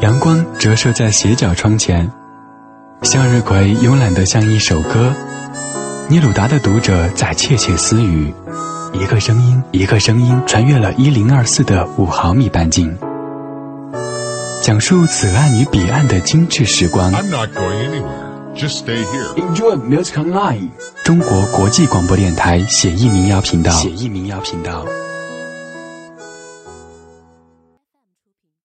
[0.00, 2.08] 阳光折射在斜角窗前，
[3.02, 5.12] 向日葵慵懒得像一首歌。
[6.06, 8.32] 尼鲁达的读者在窃窃私语，
[8.92, 12.96] 一个声音，一个声音穿越了一零二四的五毫米半径，
[14.62, 17.12] 讲述此岸与彼岸的精致时光。
[17.12, 18.54] I'm not going anywhere.
[18.54, 19.34] Just stay here.
[19.34, 20.68] Enjoy music online。
[21.02, 23.72] 中国国际广播电台写意民谣频道。
[23.72, 24.86] 写意民谣频道。